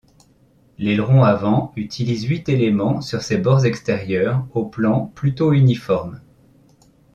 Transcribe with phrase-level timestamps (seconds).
[0.79, 6.19] L'aileron avant utilise huit éléments sur ses bords extérieurs, aux plans plutôt uniformes.